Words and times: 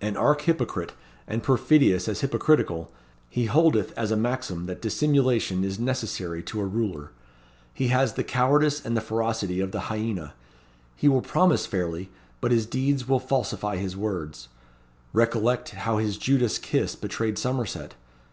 An 0.00 0.14
archhypocrite, 0.16 0.92
and 1.26 1.42
perfidious 1.42 2.06
as 2.06 2.20
hypocritical, 2.20 2.92
he 3.28 3.46
holdeth 3.46 3.92
as 3.98 4.12
a 4.12 4.16
maxim 4.16 4.66
that 4.66 4.80
Dissimulation 4.80 5.64
is 5.64 5.80
necessary 5.80 6.40
to 6.44 6.60
a 6.60 6.64
Ruler. 6.64 7.10
He 7.74 7.88
has 7.88 8.12
the 8.12 8.22
cowardice 8.22 8.84
and 8.86 8.96
the 8.96 9.00
ferocity 9.00 9.58
of 9.60 9.72
the 9.72 9.86
hyaena. 9.90 10.34
He 10.94 11.08
will 11.08 11.20
promise 11.20 11.66
fairly, 11.66 12.10
but 12.40 12.52
his 12.52 12.64
deeds 12.64 13.08
will 13.08 13.18
falsify 13.18 13.74
his 13.78 13.96
words. 13.96 14.46
Recollect 15.12 15.70
how 15.70 15.96
his 15.98 16.16
Judas 16.16 16.58
kiss 16.60 16.94
betrayed 16.94 17.36
Somerset. 17.36 17.96